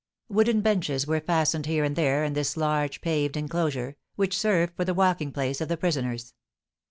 [0.29, 4.83] Wooden benches were fastened here and there in this large paved enclosure, which served for
[4.83, 6.33] the walking place of the prisoners.